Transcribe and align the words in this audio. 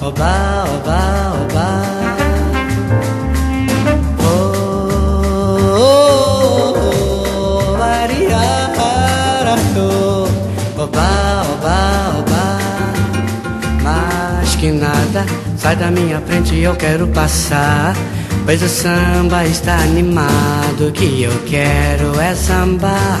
oba, 0.00 1.36
oba. 1.42 1.68
Oh, 4.18 4.22
oh, 5.76 6.72
oba, 10.78 11.08
oba, 11.52 11.78
oba. 12.18 12.44
Mais 13.82 14.50
que 14.56 14.70
nada, 14.70 15.24
sai 15.56 15.76
da 15.76 15.90
minha 15.90 16.20
frente, 16.20 16.58
eu 16.58 16.74
quero 16.76 17.06
passar. 17.08 17.94
Pois 18.44 18.62
o 18.62 18.68
samba 18.68 19.44
está 19.44 19.76
animado, 19.76 20.92
que 20.92 21.22
eu 21.22 21.32
quero 21.46 22.20
é 22.20 22.34
sambar. 22.34 23.20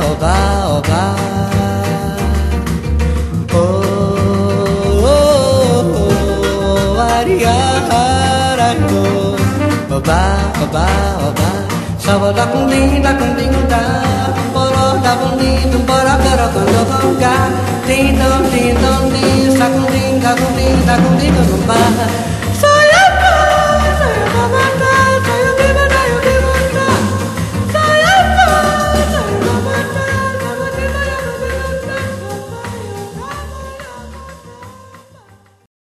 ba 0.89 1.03
ba 10.05 10.21
ba 10.73 10.87
ba 11.37 11.49
sa 12.03 12.13
ba 12.21 12.29
da 12.37 12.45
kung 12.51 12.67
ni 12.71 13.01
da 13.05 13.11
kung 13.19 13.33
ding 13.37 13.57
da 13.69 13.83
ba 14.53 14.63
ra 14.73 14.85
da 15.05 15.11
kung 15.21 15.35
ni 15.39 15.51
tum 15.71 15.83
ba 15.89 15.97
ra 16.07 16.15
ka 16.23 16.31
ra 16.39 16.47
ka 16.55 16.61
do 16.73 16.81
ka 16.91 16.99
ga 17.21 17.35
ti 17.87 17.97
do 18.19 18.29
ti 18.51 18.63
do 18.81 18.91
ni 19.13 19.25
sa 19.57 19.65
kung 19.73 19.87
ding 19.93 20.17
ka 20.23 20.31
kung 20.39 20.55
ni 20.57 20.67
da 20.87 20.95
kung 21.03 21.17
ni 21.19 21.27
ka 21.35 21.43
kung 21.49 21.65
ba 21.69 21.81